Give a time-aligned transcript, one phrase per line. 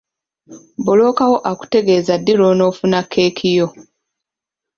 [0.81, 3.67] Bbulooka wo akutegeeza ddi lw'onoofuna cceeke yo.